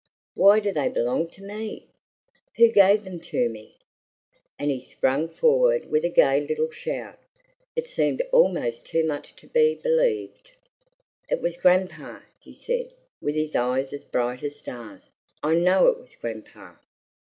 Why 0.33 0.59
do 0.59 0.71
they 0.73 0.89
belong 0.89 1.29
to 1.29 1.43
me? 1.43 1.87
Who 2.57 2.71
gave 2.71 3.03
them 3.03 3.19
to 3.19 3.47
me?" 3.49 3.77
And 4.57 4.71
he 4.71 4.81
sprang 4.81 5.29
forward 5.29 5.91
with 5.91 6.03
a 6.03 6.09
gay 6.09 6.41
little 6.41 6.71
shout. 6.71 7.19
It 7.75 7.87
seemed 7.87 8.23
almost 8.31 8.83
too 8.83 9.05
much 9.05 9.35
to 9.35 9.45
be 9.47 9.75
believed. 9.75 10.53
"It 11.29 11.39
was 11.39 11.55
Grandpapa!" 11.55 12.23
he 12.39 12.51
said, 12.51 12.95
with 13.21 13.35
his 13.35 13.53
eyes 13.53 13.93
as 13.93 14.03
bright 14.03 14.41
as 14.41 14.55
stars. 14.57 15.11
"I 15.43 15.53
know 15.53 15.85
it 15.89 15.99
was 15.99 16.15
Grandpapa!" 16.15 16.79